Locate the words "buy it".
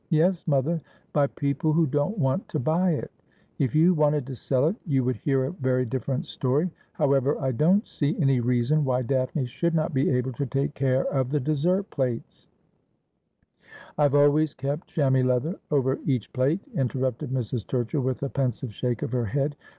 2.59-3.11